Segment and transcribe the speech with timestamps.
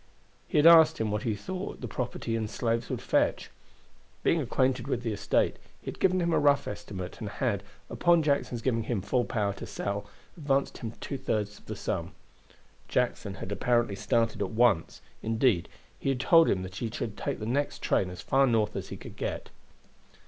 [0.47, 3.51] He had asked him what he thought the property and slaves would fetch.
[4.23, 8.23] Being acquainted with the estate, he had given him a rough estimate, and had, upon
[8.23, 12.13] Jackson's giving him full power to sell, advanced him two thirds of the sum.
[12.87, 15.69] Jackson had apparently started at once; indeed,
[15.99, 18.87] he had told him that he should take the next train as far North as
[18.89, 19.51] he could get.